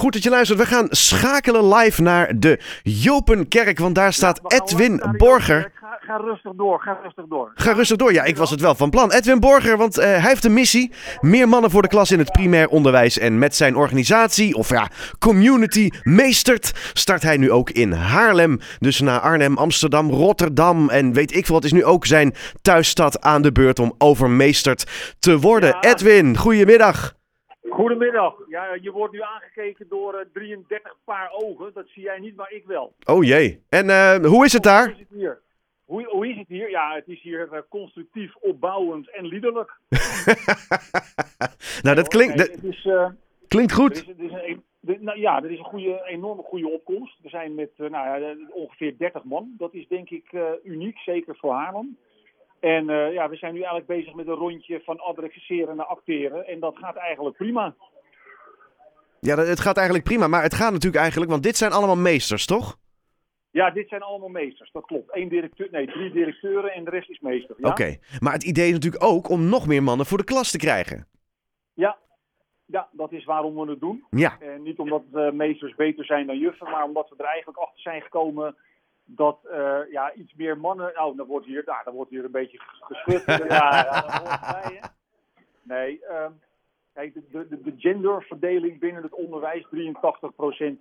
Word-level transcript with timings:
Goed 0.00 0.12
dat 0.12 0.22
je 0.22 0.30
luistert. 0.30 0.58
We 0.58 0.66
gaan 0.66 0.86
schakelen 0.90 1.74
live 1.74 2.02
naar 2.02 2.38
de 2.38 2.60
Jopenkerk, 2.82 3.78
want 3.78 3.94
daar 3.94 4.12
staat 4.12 4.52
Edwin 4.52 4.94
naar 4.94 5.16
Borger. 5.16 5.72
Ga, 5.74 5.98
ga 6.00 6.16
rustig 6.16 6.52
door, 6.56 6.80
ga 6.80 6.98
rustig 7.02 7.24
door. 7.28 7.52
Ga 7.54 7.72
rustig 7.72 7.96
door. 7.96 8.12
Ja, 8.12 8.24
ik 8.24 8.36
was 8.36 8.50
het 8.50 8.60
wel 8.60 8.74
van 8.74 8.90
plan. 8.90 9.12
Edwin 9.12 9.40
Borger, 9.40 9.76
want 9.76 9.98
eh, 9.98 10.06
hij 10.06 10.20
heeft 10.20 10.44
een 10.44 10.52
missie. 10.52 10.92
Meer 11.20 11.48
mannen 11.48 11.70
voor 11.70 11.82
de 11.82 11.88
klas 11.88 12.10
in 12.10 12.18
het 12.18 12.32
primair 12.32 12.68
onderwijs. 12.68 13.18
En 13.18 13.38
met 13.38 13.56
zijn 13.56 13.76
organisatie, 13.76 14.54
of 14.54 14.68
ja, 14.68 14.88
community 15.18 15.90
meestert, 16.02 16.90
start 16.92 17.22
hij 17.22 17.36
nu 17.36 17.50
ook 17.50 17.70
in 17.70 17.92
Haarlem. 17.92 18.58
Dus 18.78 19.00
na 19.00 19.20
Arnhem, 19.20 19.56
Amsterdam, 19.56 20.10
Rotterdam 20.10 20.88
en 20.88 21.12
weet 21.12 21.36
ik 21.36 21.46
veel 21.46 21.54
wat 21.54 21.64
is 21.64 21.72
nu 21.72 21.84
ook 21.84 22.06
zijn 22.06 22.34
thuisstad 22.62 23.20
aan 23.20 23.42
de 23.42 23.52
beurt 23.52 23.78
om 23.78 23.94
overmeesterd 23.98 24.86
te 25.18 25.38
worden. 25.38 25.76
Ja. 25.80 25.90
Edwin, 25.90 26.36
goedemiddag. 26.36 27.18
Goedemiddag. 27.80 28.34
Ja, 28.48 28.74
je 28.80 28.90
wordt 28.90 29.12
nu 29.12 29.20
aangekeken 29.22 29.88
door 29.88 30.14
eh, 30.14 30.26
33 30.32 30.96
paar 31.04 31.30
ogen. 31.32 31.70
Dat 31.74 31.88
zie 31.88 32.02
jij 32.02 32.18
niet, 32.18 32.36
maar 32.36 32.52
ik 32.52 32.64
wel. 32.66 32.94
Oh 33.04 33.24
jee. 33.24 33.62
En 33.68 33.90
eh, 33.90 34.16
hoe 34.16 34.44
is 34.44 34.52
het 34.52 34.64
Hoe 34.64 34.72
daar? 34.72 34.90
is 34.90 34.98
het 34.98 35.08
hier? 35.10 35.40
Hoe, 35.84 36.04
hoe 36.04 36.28
is 36.28 36.36
het 36.36 36.48
hier? 36.48 36.70
Ja, 36.70 36.94
het 36.94 37.08
is 37.08 37.22
hier 37.22 37.48
eh, 37.52 37.60
constructief, 37.68 38.36
opbouwend 38.36 39.10
en 39.10 39.26
liederlijk. 39.26 39.78
nou, 41.82 41.96
dat 41.96 42.08
klinkt, 42.08 42.38
dat 42.38 42.62
is, 42.62 42.84
eh, 42.84 43.08
klinkt 43.48 43.70
er 43.70 43.76
goed. 43.76 43.96
is, 43.96 44.08
er 44.08 44.24
is 44.24 44.32
een, 44.32 44.62
de- 44.80 44.98
nou, 45.00 45.18
ja, 45.18 45.42
er 45.42 45.50
is 45.50 45.58
een 45.58 45.64
goede, 45.64 46.02
enorme 46.06 46.42
goede 46.42 46.68
opkomst. 46.68 47.18
We 47.22 47.28
zijn 47.28 47.54
met 47.54 47.70
eh, 47.76 47.90
nou, 47.90 48.20
ja, 48.20 48.34
ongeveer 48.52 48.94
30 48.98 49.24
man. 49.24 49.54
Dat 49.58 49.74
is 49.74 49.88
denk 49.88 50.10
ik 50.10 50.26
eh, 50.32 50.42
uniek, 50.64 50.98
zeker 50.98 51.36
voor 51.36 51.52
Haarlem. 51.52 51.96
En 52.60 52.90
eh, 52.90 53.12
ja, 53.12 53.28
we 53.28 53.36
zijn 53.36 53.52
nu 53.52 53.58
eigenlijk 53.58 53.86
bezig 53.86 54.14
met 54.14 54.26
een 54.26 54.34
rondje 54.34 54.80
van 54.84 55.00
adresseren 55.00 55.76
naar 55.76 55.86
acteren. 55.86 56.46
En 56.46 56.60
dat 56.60 56.76
gaat 56.76 56.96
eigenlijk 56.96 57.36
prima. 57.36 57.74
Ja, 59.20 59.36
het 59.36 59.60
gaat 59.60 59.76
eigenlijk 59.76 60.06
prima. 60.06 60.26
Maar 60.28 60.42
het 60.42 60.54
gaat 60.54 60.72
natuurlijk 60.72 61.02
eigenlijk, 61.02 61.30
want 61.30 61.42
dit 61.42 61.56
zijn 61.56 61.72
allemaal 61.72 61.96
meesters, 61.96 62.46
toch? 62.46 62.78
Ja, 63.50 63.70
dit 63.70 63.88
zijn 63.88 64.02
allemaal 64.02 64.28
meesters, 64.28 64.72
dat 64.72 64.86
klopt. 64.86 65.16
Eén 65.16 65.28
directeur, 65.28 65.68
nee, 65.70 65.86
drie 65.86 66.12
directeuren 66.12 66.72
en 66.72 66.84
de 66.84 66.90
rest 66.90 67.10
is 67.10 67.20
meester. 67.20 67.56
Ja? 67.58 67.68
Oké. 67.68 67.96
Maar 68.18 68.32
het 68.32 68.44
idee 68.44 68.66
is 68.66 68.72
natuurlijk 68.72 69.04
ook 69.04 69.28
om 69.28 69.48
nog 69.48 69.66
meer 69.66 69.82
mannen 69.82 70.06
voor 70.06 70.18
de 70.18 70.24
klas 70.24 70.50
te 70.50 70.58
krijgen. 70.58 71.06
Ja. 71.74 71.98
ja, 72.66 72.88
dat 72.92 73.12
is 73.12 73.24
waarom 73.24 73.54
we 73.54 73.70
het 73.70 73.80
doen. 73.80 74.04
Ja. 74.10 74.36
En 74.40 74.62
niet 74.62 74.78
omdat 74.78 75.02
eh, 75.12 75.30
meesters 75.30 75.74
beter 75.74 76.04
zijn 76.04 76.26
dan 76.26 76.38
juffen, 76.38 76.70
maar 76.70 76.84
omdat 76.84 77.08
we 77.08 77.14
er 77.18 77.24
eigenlijk 77.24 77.58
achter 77.58 77.80
zijn 77.80 78.02
gekomen 78.02 78.56
dat 79.16 79.38
eh, 79.50 79.78
ja, 79.90 80.12
iets 80.12 80.34
meer 80.34 80.58
mannen. 80.58 80.92
Nou, 80.94 81.16
dan 81.16 81.26
wordt 81.26 81.46
hier, 81.46 81.62
nou, 81.66 81.84
dan 81.84 81.94
wordt 81.94 82.10
hier 82.10 82.24
een 82.24 82.30
beetje 82.30 82.58
geschud. 82.80 83.24
ja, 83.26 83.44
ja, 83.48 84.00
dat 84.00 84.12
hoort 84.12 84.40
erbij, 84.40 84.78
hè. 84.80 84.88
Nee, 85.62 86.04
ehm, 86.04 86.32
kijk, 86.94 87.14
de, 87.14 87.48
de, 87.48 87.62
de 87.62 87.74
genderverdeling 87.76 88.78
binnen 88.78 89.02
het 89.02 89.14
onderwijs: 89.14 89.66
83% 89.66 89.68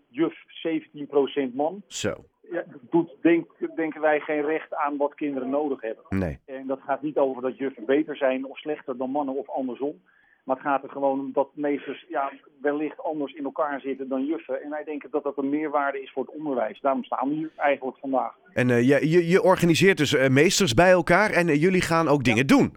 juf, 0.07 0.35
17% 0.67 1.53
man. 1.53 1.83
Zo. 1.88 2.13
Ja, 2.52 2.63
doet, 2.89 3.16
denk, 3.22 3.52
denken 3.75 4.02
wij, 4.02 4.19
geen 4.19 4.41
recht 4.41 4.73
aan 4.75 4.97
wat 4.97 5.16
kinderen 5.16 5.50
nodig 5.50 5.81
hebben. 5.81 6.03
Nee. 6.09 6.39
En 6.45 6.67
dat 6.67 6.80
gaat 6.81 7.02
niet 7.02 7.17
over 7.17 7.41
dat 7.41 7.57
juffen 7.57 7.85
beter 7.85 8.16
zijn 8.16 8.45
of 8.45 8.57
slechter 8.57 8.97
dan 8.97 9.09
mannen 9.09 9.35
of 9.35 9.50
andersom. 9.50 10.02
Maar 10.50 10.58
het 10.58 10.67
gaat 10.67 10.83
er 10.83 10.89
gewoon 10.89 11.19
om 11.19 11.33
dat 11.33 11.50
meesters 11.53 12.05
ja, 12.08 12.31
wellicht 12.61 13.03
anders 13.03 13.33
in 13.33 13.44
elkaar 13.44 13.81
zitten 13.81 14.08
dan 14.08 14.25
juffen. 14.25 14.61
En 14.61 14.69
wij 14.69 14.83
denken 14.83 15.11
dat 15.11 15.23
dat 15.23 15.38
een 15.38 15.50
meerwaarde 15.50 16.02
is 16.02 16.11
voor 16.11 16.25
het 16.25 16.36
onderwijs. 16.36 16.80
Daarom 16.81 17.03
staan 17.03 17.30
we 17.30 17.36
hier 17.36 17.52
eigenlijk 17.56 17.97
vandaag. 17.97 18.36
En 18.53 18.69
eh, 18.69 18.88
je, 18.88 19.09
je, 19.09 19.28
je 19.28 19.41
organiseert 19.41 19.97
dus 19.97 20.14
eh, 20.14 20.30
meesters 20.30 20.73
bij 20.73 20.91
elkaar 20.91 21.31
en 21.31 21.47
eh, 21.47 21.61
jullie 21.61 21.81
gaan 21.81 22.08
ook 22.08 22.23
dingen 22.23 22.47
doen. 22.47 22.75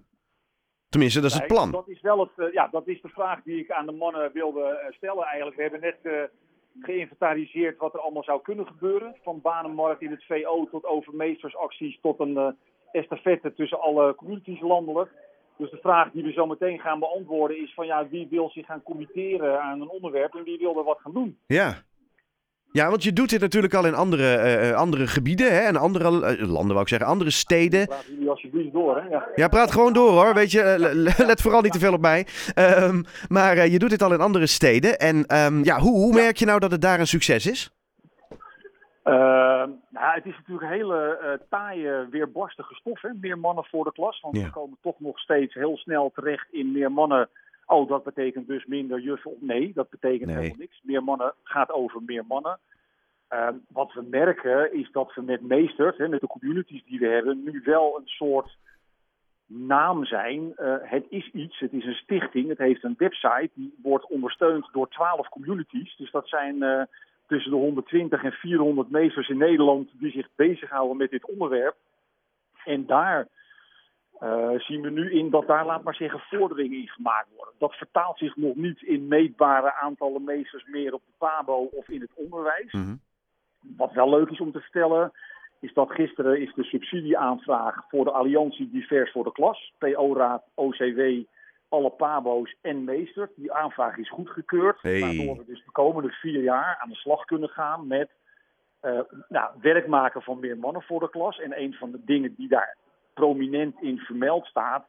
Tenminste, 0.88 1.20
dat 1.20 1.30
is 1.30 1.36
het 1.36 1.46
plan. 1.46 1.70
Dat 1.70 1.88
is 1.88 2.00
wel 2.00 2.18
het, 2.18 2.52
ja, 2.52 2.68
dat 2.68 2.88
is 2.88 3.00
de 3.02 3.08
vraag 3.08 3.42
die 3.42 3.58
ik 3.58 3.70
aan 3.70 3.86
de 3.86 3.92
mannen 3.92 4.32
wilde 4.32 4.92
stellen 4.96 5.24
eigenlijk. 5.24 5.56
We 5.56 5.62
hebben 5.62 5.80
net 5.80 6.28
geïnventariseerd 6.80 7.78
wat 7.78 7.94
er 7.94 8.00
allemaal 8.00 8.24
zou 8.24 8.42
kunnen 8.42 8.66
gebeuren. 8.66 9.16
Van 9.22 9.40
banenmarkt 9.40 10.02
in 10.02 10.10
het 10.10 10.24
VO 10.24 10.68
tot 10.70 10.84
overmeestersacties 10.84 11.98
tot 12.00 12.20
een 12.20 12.56
estafette 12.92 13.54
tussen 13.54 13.80
alle 13.80 14.14
communities 14.14 14.60
landelijk. 14.60 15.10
Dus 15.56 15.70
de 15.70 15.78
vraag 15.82 16.10
die 16.12 16.22
we 16.22 16.32
zo 16.32 16.46
meteen 16.46 16.78
gaan 16.78 16.98
beantwoorden 16.98 17.62
is 17.62 17.74
van 17.74 17.86
ja, 17.86 18.08
wie 18.10 18.26
wil 18.30 18.50
zich 18.50 18.66
gaan 18.66 18.82
committeren 18.82 19.60
aan 19.62 19.80
een 19.80 19.88
onderwerp 19.88 20.34
en 20.34 20.44
wie 20.44 20.58
wil 20.58 20.78
er 20.78 20.84
wat 20.84 20.98
gaan 21.00 21.12
doen? 21.12 21.38
Ja. 21.46 21.82
Ja, 22.72 22.90
want 22.90 23.02
je 23.02 23.12
doet 23.12 23.30
dit 23.30 23.40
natuurlijk 23.40 23.74
al 23.74 23.86
in 23.86 23.94
andere, 23.94 24.34
eh, 24.34 24.70
eh, 24.70 24.76
andere 24.76 25.06
gebieden 25.06 25.52
hè? 25.52 25.58
en 25.60 25.76
andere 25.76 26.04
eh, 26.26 26.48
landen, 26.48 26.68
wou 26.68 26.80
ik 26.80 26.88
zeggen, 26.88 27.08
andere 27.08 27.30
steden. 27.30 27.86
Laten 27.88 28.12
jullie 28.14 28.28
alsjeblieft 28.30 28.72
door 28.72 28.96
hè. 28.96 29.08
Ja. 29.08 29.28
Ja, 29.34 29.48
praat 29.48 29.70
gewoon 29.72 29.92
door 29.92 30.10
hoor, 30.10 30.34
weet 30.34 30.50
je. 30.50 30.74
le- 30.78 31.24
let 31.26 31.40
vooral 31.40 31.60
niet 31.60 31.72
te 31.72 31.78
veel 31.78 31.92
op 31.92 32.00
mij. 32.00 32.26
Ehm, 32.54 33.02
maar 33.28 33.68
je 33.68 33.78
doet 33.78 33.90
dit 33.90 34.02
al 34.02 34.12
in 34.12 34.20
andere 34.20 34.46
steden. 34.46 34.98
En 34.98 35.26
ehm, 35.26 35.64
ja, 35.64 35.78
hoe, 35.78 35.92
hoe 35.96 36.14
merk 36.14 36.36
je 36.36 36.46
nou 36.46 36.58
dat 36.58 36.70
het 36.70 36.80
daar 36.82 37.00
een 37.00 37.06
succes 37.06 37.46
is? 37.46 37.70
Eh, 39.02 39.12
nou, 39.88 40.14
het 40.14 40.26
is 40.26 40.36
natuurlijk 40.36 40.62
een 40.66 40.72
hele 40.76 41.16
eh, 41.16 41.32
taaie, 41.48 42.06
weerbarstige 42.10 42.74
stof. 42.74 43.00
Hè? 43.02 43.08
Meer 43.20 43.38
mannen 43.38 43.64
voor 43.64 43.84
de 43.84 43.92
klas. 43.92 44.20
Want 44.20 44.36
Ja. 44.36 44.44
we 44.44 44.50
komen 44.50 44.78
toch 44.80 45.00
nog 45.00 45.18
steeds 45.18 45.54
heel 45.54 45.76
snel 45.76 46.10
terecht 46.14 46.52
in 46.52 46.72
meer 46.72 46.92
mannen. 46.92 47.28
Oh, 47.66 47.88
dat 47.88 48.04
betekent 48.04 48.46
dus 48.46 48.64
minder 48.66 49.00
juffen. 49.00 49.32
Nee, 49.40 49.72
dat 49.74 49.90
betekent 49.90 50.26
Nee. 50.26 50.36
helemaal 50.36 50.58
niks. 50.58 50.80
Meer 50.82 51.04
mannen 51.04 51.34
gaat 51.42 51.70
over 51.72 52.02
meer 52.06 52.24
mannen. 52.26 52.58
Eh, 53.28 53.48
wat 53.68 53.92
we 53.92 54.02
merken 54.10 54.72
is 54.74 54.90
dat 54.92 55.14
we 55.14 55.22
met 55.22 55.40
meesters, 55.42 55.96
hè, 55.96 56.08
met 56.08 56.20
de 56.20 56.26
communities 56.26 56.84
die 56.84 56.98
we 56.98 57.06
hebben, 57.06 57.42
nu 57.44 57.60
wel 57.64 57.96
een 57.98 58.06
soort 58.08 58.56
naam 59.46 60.04
zijn. 60.04 60.52
Eh, 60.56 60.74
het 60.80 61.04
is 61.08 61.30
iets, 61.32 61.58
het 61.58 61.72
is 61.72 61.84
een 61.84 61.94
stichting, 61.94 62.48
het 62.48 62.58
heeft 62.58 62.84
een 62.84 62.94
website, 62.98 63.50
die 63.54 63.74
wordt 63.82 64.06
ondersteund 64.06 64.68
door 64.72 64.88
12 64.88 65.28
communities. 65.28 65.96
Dus 65.96 66.10
dat 66.10 66.28
zijn 66.28 66.62
eh, 66.62 66.82
tussen 67.26 67.50
de 67.50 67.56
120 67.56 68.24
en 68.24 68.32
400 68.32 68.90
meesters 68.90 69.28
in 69.28 69.38
Nederland 69.38 69.90
die 69.92 70.12
zich 70.12 70.28
bezighouden 70.36 70.96
met 70.96 71.10
dit 71.10 71.30
onderwerp. 71.30 71.76
En 72.64 72.86
daar 72.86 73.28
eh, 74.22 74.50
zien 74.58 74.80
we 74.82 74.90
nu 74.90 75.12
in 75.12 75.30
dat 75.30 75.46
daar, 75.46 75.66
laat 75.66 75.82
maar 75.82 75.94
zeggen, 75.94 76.20
vorderingen 76.20 76.78
in 76.78 76.88
gemaakt 76.88 77.28
worden. 77.36 77.54
Dat 77.58 77.74
vertaalt 77.74 78.18
zich 78.18 78.36
nog 78.36 78.54
niet 78.54 78.82
in 78.82 79.08
meetbare 79.08 79.74
aantallen 79.74 80.24
meesters 80.24 80.64
meer 80.66 80.94
op 80.94 81.02
de 81.06 81.12
PABO 81.18 81.68
of 81.72 81.88
in 81.88 82.00
het 82.00 82.10
onderwijs. 82.14 82.72
Mhm. 82.72 82.94
Wat 83.76 83.92
wel 83.92 84.10
leuk 84.10 84.28
is 84.28 84.40
om 84.40 84.52
te 84.52 84.60
vertellen, 84.60 85.12
is 85.60 85.72
dat 85.72 85.90
gisteren 85.90 86.40
is 86.40 86.54
de 86.54 86.64
subsidieaanvraag 86.64 87.84
voor 87.88 88.04
de 88.04 88.10
Alliantie 88.10 88.70
Divers 88.70 89.12
voor 89.12 89.24
de 89.24 89.32
Klas, 89.32 89.72
PO-raad, 89.78 90.42
OCW, 90.54 91.00
alle 91.72 91.90
PABO's 91.90 92.56
en 92.60 92.84
meesters. 92.84 93.30
Die 93.36 93.52
aanvraag 93.52 93.96
is 93.96 94.10
goedgekeurd, 94.10 94.82
Hey. 94.82 95.00
waardoor 95.00 95.36
we 95.36 95.44
dus 95.44 95.64
de 95.64 95.70
komende 95.70 96.10
vier 96.10 96.42
jaar 96.42 96.78
aan 96.82 96.88
de 96.88 96.94
slag 96.94 97.24
kunnen 97.24 97.48
gaan 97.48 97.86
met 97.86 98.10
eh, 98.80 99.00
nou, 99.28 99.50
werk 99.60 99.86
maken 99.86 100.22
van 100.22 100.40
meer 100.40 100.58
mannen 100.58 100.82
voor 100.82 101.00
de 101.00 101.10
klas. 101.10 101.40
En 101.40 101.60
een 101.60 101.74
van 101.74 101.90
de 101.90 102.00
dingen 102.04 102.34
die 102.34 102.48
daar 102.48 102.76
prominent 103.14 103.82
in 103.82 103.98
vermeld 103.98 104.46
staat, 104.46 104.86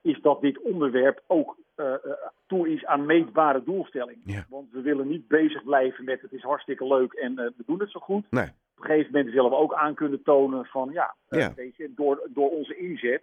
is 0.00 0.20
dat 0.20 0.40
dit 0.40 0.60
onderwerp 0.60 1.22
ook 1.26 1.56
eh, 1.74 1.92
eh, 1.92 2.00
toe 2.46 2.68
is 2.68 2.84
aan 2.86 3.06
meetbare 3.06 3.62
doelstellingen. 3.64 4.46
Want 4.48 4.70
we 4.70 4.80
willen 4.80 5.08
niet 5.08 5.28
bezig 5.28 5.64
blijven 5.64 6.04
met 6.04 6.20
het 6.20 6.32
is 6.32 6.42
hartstikke 6.42 6.86
leuk 6.86 7.12
en 7.12 7.34
we 7.34 7.62
doen 7.66 7.80
het 7.80 7.90
zo 7.90 8.00
goed. 8.00 8.30
Nee. 8.30 8.44
Op 8.44 8.84
een 8.84 8.90
gegeven 8.90 9.12
moment 9.12 9.34
willen 9.34 9.50
we 9.50 9.56
ook 9.56 9.74
aan 9.74 9.94
kunnen 9.94 10.22
tonen 10.22 10.64
van 10.64 10.90
ja, 10.92 11.14
je, 11.28 11.92
door, 11.96 12.28
door 12.28 12.50
onze 12.50 12.76
inzet 12.76 13.22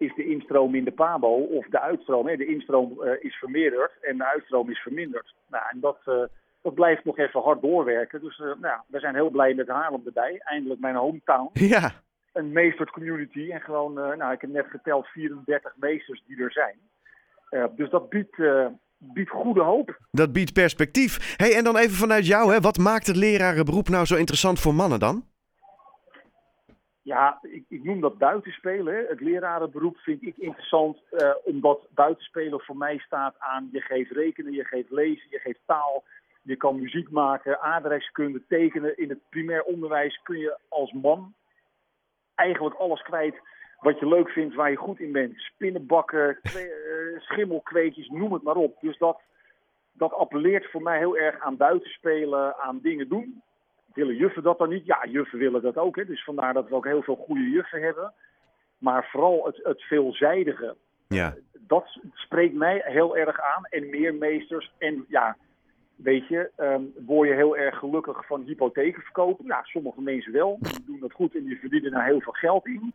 is 0.00 0.14
de 0.14 0.24
instroom 0.24 0.74
in 0.74 0.84
de 0.84 0.90
PABO 0.90 1.34
of 1.58 1.66
de 1.66 1.80
uitstroom. 1.80 2.26
Hè, 2.26 2.36
de 2.36 2.46
instroom 2.46 3.02
eh, 3.02 3.24
is 3.24 3.34
vermeerderd 3.34 3.92
en 4.00 4.16
de 4.16 4.26
uitstroom 4.26 4.70
is 4.70 4.78
verminderd. 4.78 5.34
Nou, 5.48 5.64
en 5.72 5.80
dat, 5.80 5.98
eh, 6.04 6.22
dat 6.62 6.74
blijft 6.74 7.04
nog 7.04 7.18
even 7.18 7.40
hard 7.42 7.62
doorwerken. 7.62 8.20
Dus 8.20 8.38
eh, 8.38 8.46
nou, 8.60 8.80
we 8.86 8.98
zijn 9.00 9.14
heel 9.14 9.30
blij 9.30 9.54
met 9.54 9.68
Haarlem 9.68 10.02
erbij. 10.06 10.40
Eindelijk 10.44 10.80
mijn 10.80 10.94
hometown 10.94 11.50
Ja. 11.74 11.92
een 12.32 12.52
meesterd 12.52 12.90
community. 12.90 13.50
En 13.50 13.60
gewoon, 13.60 13.94
nou, 13.94 14.32
ik 14.32 14.40
heb 14.40 14.50
net 14.50 14.66
geteld 14.68 15.06
34 15.06 15.72
meesters 15.76 16.22
die 16.26 16.42
er 16.42 16.52
zijn. 16.52 16.76
Dus 17.76 17.90
dat 17.90 18.08
biedt, 18.08 18.36
biedt 18.98 19.30
goede 19.30 19.62
hoop. 19.62 19.98
Dat 20.10 20.32
biedt 20.32 20.52
perspectief. 20.52 21.36
hey, 21.36 21.56
en 21.56 21.64
dan 21.64 21.76
even 21.76 21.96
vanuit 21.96 22.26
jou, 22.26 22.52
hè. 22.52 22.60
wat 22.60 22.78
maakt 22.78 23.06
het 23.06 23.16
lerarenberoep 23.16 23.88
nou 23.88 24.04
zo 24.04 24.16
interessant 24.16 24.60
voor 24.60 24.74
mannen 24.74 24.98
dan? 24.98 25.24
Ja, 27.10 27.38
ik, 27.42 27.64
ik 27.68 27.84
noem 27.84 28.00
dat 28.00 28.18
buitenspelen. 28.18 29.06
Het 29.08 29.20
lerarenberoep 29.20 29.96
vind 29.96 30.22
ik 30.22 30.36
interessant, 30.36 31.02
eh, 31.10 31.30
omdat 31.44 31.86
buitenspelen 31.94 32.60
voor 32.60 32.76
mij 32.76 32.98
staat 32.98 33.34
aan 33.38 33.68
je 33.72 33.80
geeft 33.80 34.10
rekenen, 34.10 34.52
je 34.52 34.64
geeft 34.64 34.90
lezen, 34.90 35.26
je 35.30 35.38
geeft 35.38 35.60
taal, 35.66 36.04
je 36.42 36.56
kan 36.56 36.80
muziek 36.80 37.10
maken, 37.10 37.60
aardrijkskunde, 37.60 38.42
tekenen. 38.48 38.96
In 38.96 39.08
het 39.08 39.18
primair 39.28 39.62
onderwijs 39.62 40.20
kun 40.22 40.38
je 40.38 40.58
als 40.68 40.92
man 40.92 41.34
eigenlijk 42.34 42.76
alles 42.76 43.02
kwijt 43.02 43.40
wat 43.80 43.98
je 43.98 44.08
leuk 44.08 44.28
vindt, 44.28 44.54
waar 44.54 44.70
je 44.70 44.76
goed 44.76 45.00
in 45.00 45.12
bent. 45.12 45.34
Spinnenbakken, 45.36 46.38
eh, 46.42 46.52
schimmelkweetjes, 47.18 48.08
noem 48.08 48.32
het 48.32 48.42
maar 48.42 48.56
op. 48.56 48.80
Dus 48.80 48.98
dat, 48.98 49.20
dat 49.92 50.12
appelleert 50.12 50.70
voor 50.70 50.82
mij 50.82 50.98
heel 50.98 51.16
erg 51.16 51.40
aan 51.40 51.56
buitenspelen, 51.56 52.56
aan 52.56 52.80
dingen 52.82 53.08
doen. 53.08 53.42
Willen 53.94 54.16
juffen 54.16 54.42
dat 54.42 54.58
dan 54.58 54.68
niet? 54.68 54.86
Ja, 54.86 55.06
juffen 55.08 55.38
willen 55.38 55.62
dat 55.62 55.76
ook. 55.76 55.96
Hè. 55.96 56.04
Dus 56.04 56.24
vandaar 56.24 56.54
dat 56.54 56.68
we 56.68 56.74
ook 56.74 56.84
heel 56.86 57.02
veel 57.02 57.16
goede 57.16 57.50
juffen 57.50 57.82
hebben. 57.82 58.12
Maar 58.78 59.08
vooral 59.10 59.44
het, 59.46 59.60
het 59.62 59.82
veelzijdige, 59.82 60.76
Ja. 61.08 61.34
dat 61.58 61.98
spreekt 62.14 62.54
mij 62.54 62.82
heel 62.84 63.16
erg 63.16 63.40
aan. 63.40 63.64
En 63.64 63.90
meer 63.90 64.14
meesters. 64.14 64.72
En 64.78 65.04
ja, 65.08 65.36
Weet 66.02 66.28
je, 66.28 66.50
ehm, 66.56 66.82
word 67.06 67.28
je 67.28 67.34
heel 67.34 67.56
erg 67.56 67.78
gelukkig 67.78 68.26
van 68.26 68.42
hypotheken 68.42 69.02
verkopen? 69.02 69.46
Ja, 69.46 69.60
sommige 69.64 70.00
mensen 70.00 70.32
wel. 70.32 70.58
Die 70.60 70.84
doen 70.86 71.00
dat 71.00 71.12
goed 71.12 71.34
en 71.34 71.44
die 71.44 71.58
verdienen 71.58 71.90
daar 71.90 72.04
heel 72.04 72.20
veel 72.20 72.32
geld 72.32 72.66
in. 72.66 72.92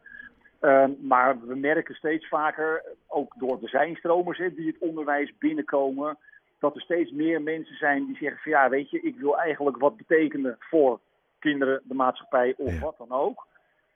Ehm, 0.60 0.92
maar 1.02 1.40
we 1.42 1.56
merken 1.56 1.96
steeds 1.96 2.28
vaker, 2.28 2.84
ook 3.08 3.34
door 3.38 3.60
de 3.60 3.68
zijnstromers 3.68 4.38
hè, 4.38 4.54
die 4.54 4.68
het 4.68 4.78
onderwijs 4.80 5.38
binnenkomen, 5.38 6.18
dat 6.60 6.76
er 6.76 6.82
steeds 6.82 7.12
meer 7.12 7.42
mensen 7.42 7.76
zijn 7.76 8.06
die 8.06 8.18
zeggen 8.18 8.42
van 8.42 8.52
ja, 8.52 8.70
weet 8.70 8.90
je, 8.90 9.02
ik 9.02 9.16
wil 9.16 9.38
eigenlijk 9.40 9.78
wat 9.78 9.98
betekenen 9.98 10.56
voor 10.60 11.00
kinderen, 11.40 11.82
de 11.84 11.94
maatschappij 11.94 12.54
of 12.58 12.74
Ja. 12.74 12.80
wat 12.80 12.98
dan 12.98 13.12
ook. 13.12 13.48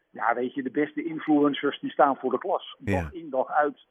Ja, 0.10 0.34
weet 0.36 0.54
je, 0.54 0.64
de 0.64 0.72
beste 0.72 1.04
influencers 1.04 1.80
die 1.80 1.92
staan 1.92 2.16
voor 2.18 2.32
de 2.32 2.38
klas. 2.38 2.76
Dag 2.80 2.94
Ja. 2.96 3.10
in, 3.20 3.30
dag 3.30 3.48
uit. 3.52 3.86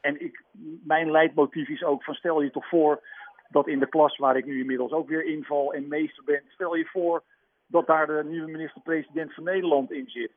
En 0.00 0.20
ik, 0.20 0.42
mijn 0.84 1.10
leidmotief 1.10 1.68
is 1.68 1.82
ook 1.84 2.04
van 2.04 2.14
stel 2.14 2.42
je 2.42 2.50
toch 2.50 2.68
voor 2.68 3.00
dat 3.48 3.68
in 3.68 3.78
de 3.78 3.88
klas 3.88 4.16
waar 4.16 4.36
ik 4.36 4.44
nu 4.44 4.60
inmiddels 4.60 4.92
ook 4.92 5.08
weer 5.08 5.24
inval 5.24 5.72
en 5.74 5.88
meester 5.88 6.24
ben, 6.24 6.42
stel 6.48 6.74
je 6.76 6.84
voor 6.86 7.22
dat 7.66 7.86
daar 7.86 8.06
de 8.06 8.22
nieuwe 8.24 8.50
minister-president 8.50 9.34
van 9.34 9.44
Nederland 9.44 9.92
in 9.92 10.08
zit. 10.10 10.30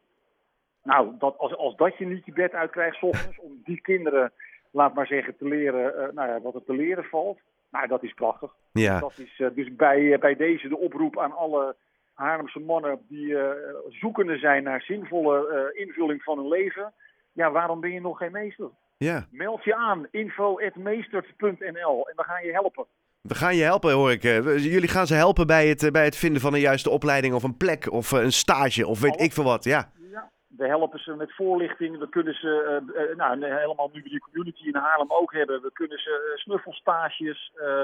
Nou, 0.84 1.14
dat, 1.20 1.38
als, 1.38 1.56
als 1.56 1.76
dat 1.76 1.98
je 1.98 2.06
niet 2.06 2.26
je 2.26 2.32
bed 2.34 2.54
uitkrijgt 2.54 2.98
's 2.98 3.02
ochtends 3.02 3.40
om 3.40 3.62
die 3.64 3.82
kinderen, 3.82 4.32
laat 4.72 4.94
maar 4.94 5.08
zeggen, 5.08 5.38
te 5.38 5.46
leren 5.48 5.96
eh, 6.08 6.14
nou 6.14 6.30
ja, 6.30 6.42
wat 6.42 6.56
er 6.56 6.64
te 6.64 6.74
leren 6.74 7.04
valt. 7.04 7.40
Nou, 7.72 7.88
dat 7.88 8.04
is 8.04 8.14
prachtig. 8.14 8.52
Ja. 8.72 9.00
Dat 9.00 9.18
is, 9.18 9.40
eh, 9.40 9.48
dus 9.56 9.76
bij, 9.76 10.14
eh, 10.14 10.20
bij 10.20 10.36
deze 10.36 10.68
de 10.68 10.78
oproep 10.78 11.20
aan 11.20 11.36
alle 11.36 11.76
Haarlemse 12.14 12.60
mannen 12.60 13.00
die 13.08 13.38
eh, 13.38 13.50
zoekende 13.90 14.38
zijn 14.38 14.64
naar 14.64 14.82
zinvolle 14.82 15.72
invulling 15.76 16.24
van 16.24 16.38
hun 16.38 16.48
leven. 16.48 16.94
Ja, 17.32 17.52
waarom 17.52 17.80
ben 17.80 17.92
je 17.92 18.02
nog 18.02 18.18
geen 18.18 18.32
meester? 18.32 18.70
ja. 18.98 19.28
Meld 19.32 19.64
je 19.64 19.76
aan, 19.76 20.08
info.meestert.nl 20.12 22.08
en 22.10 22.16
we 22.16 22.24
gaan 22.24 22.46
je 22.46 22.52
helpen. 22.52 22.86
We 23.22 23.36
gaan 23.36 23.56
je 23.56 23.64
helpen, 23.64 23.94
hoor 23.94 24.12
ik. 24.12 24.22
Jullie 24.22 24.88
gaan 24.88 25.08
ze 25.08 25.14
helpen 25.14 25.48
bij 25.48 25.68
het, 25.68 25.92
bij 25.92 26.04
het 26.04 26.16
vinden 26.16 26.42
van 26.42 26.54
een 26.54 26.60
juiste 26.60 26.90
opleiding 26.90 27.34
of 27.34 27.44
een 27.44 27.58
plek 27.58 27.92
of 27.92 28.12
een 28.12 28.32
stage 28.32 28.88
of 28.88 29.00
weet 29.00 29.12
Alles. 29.12 29.26
ik 29.26 29.34
veel 29.34 29.44
wat. 29.44 29.64
Ja. 29.64 29.92
We 30.60 30.68
helpen 30.68 31.00
ze 31.00 31.14
met 31.16 31.36
voorlichting. 31.36 31.98
We 32.00 32.10
kunnen 32.10 32.34
ze, 32.34 32.52
eh, 32.96 33.02
eh, 33.04 33.18
nou, 33.18 33.46
helemaal 33.46 33.90
nu 33.94 34.02
we 34.04 34.10
die 34.10 34.20
community 34.20 34.64
in 34.68 34.76
Haarlem 34.76 35.12
ook 35.12 35.34
hebben, 35.34 35.62
we 35.62 35.70
kunnen 35.74 35.98
ze 35.98 36.10
eh, 36.34 36.38
snuffelstages, 36.42 37.52
eh, 37.56 37.82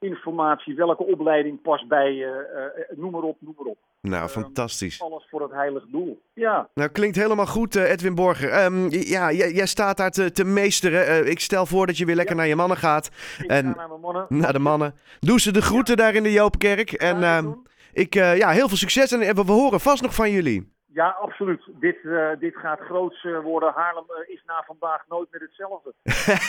informatie, 0.00 0.74
welke 0.74 1.04
opleiding 1.04 1.62
past 1.62 1.88
bij, 1.88 2.06
eh, 2.24 2.64
eh, 2.64 2.96
noem 2.96 3.10
maar 3.10 3.22
op, 3.22 3.36
noem 3.40 3.54
maar 3.58 3.66
op. 3.66 3.78
Nou, 4.00 4.22
Ehm, 4.22 4.30
fantastisch. 4.32 5.02
Alles 5.02 5.26
voor 5.30 5.42
het 5.42 5.50
heilig 5.52 5.84
doel. 5.88 6.22
Ja, 6.34 6.68
Nou, 6.74 6.88
klinkt 6.90 7.16
helemaal 7.16 7.46
goed, 7.46 7.76
eh, 7.76 7.90
Edwin 7.90 8.14
Borger. 8.14 8.50
Ehm, 8.50 8.86
ja, 8.90 9.32
jij, 9.32 9.66
staat 9.66 9.96
daar 9.96 10.10
te, 10.10 10.32
te 10.32 10.44
meesteren. 10.44 11.06
Eh, 11.06 11.26
ik 11.30 11.40
stel 11.40 11.66
voor 11.66 11.86
dat 11.86 11.98
je 11.98 12.04
weer 12.04 12.14
lekker 12.14 12.34
Ja. 12.34 12.40
naar 12.40 12.50
je 12.50 12.56
mannen 12.56 12.76
gaat. 12.76 13.10
ik 13.38 13.50
En- 13.50 13.66
ga 13.66 13.74
naar 13.76 13.88
mijn 13.88 14.00
mannen. 14.00 14.26
Naar 14.28 14.52
de 14.52 14.58
mannen. 14.58 14.94
Doe 15.20 15.40
ze 15.40 15.52
de 15.52 15.62
groeten 15.62 15.96
daar 15.96 16.14
in 16.14 16.22
de 16.22 16.32
Joopkerk. 16.32 16.92
En 16.92 17.22
ehm, 17.22 17.52
ik, 17.92 18.14
eh, 18.14 18.36
ja, 18.36 18.50
heel 18.50 18.68
veel 18.68 18.76
succes. 18.76 19.12
En 19.12 19.20
eh, 19.20 19.34
we, 19.34 19.44
we 19.44 19.52
horen 19.52 19.80
vast 19.80 20.02
nog 20.02 20.14
van 20.14 20.30
jullie. 20.30 20.76
Ja, 20.92 21.08
absoluut. 21.08 21.62
Dit, 21.66 21.96
eh, 22.04 22.30
dit 22.38 22.56
gaat 22.56 22.80
groots 22.80 23.24
eh, 23.24 23.40
worden. 23.40 23.72
Haarlem 23.72 24.04
eh, 24.08 24.34
is 24.34 24.42
na 24.46 24.64
vandaag 24.66 25.04
nooit 25.08 25.28
meer 25.30 25.40
hetzelfde. 25.40 25.94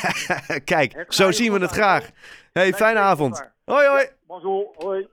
Kijk, 0.74 0.94
Het 0.94 1.16
zo 1.16 1.32
zien 1.32 1.54
we 1.54 1.60
het 1.60 1.72
graag. 1.72 2.10
Hey, 2.54 2.74
fijne 2.74 3.00
avond. 3.00 3.52
Hoi, 3.66 3.88
hoi. 3.88 4.08
Mazzel, 4.28 4.74
hoi. 4.78 5.08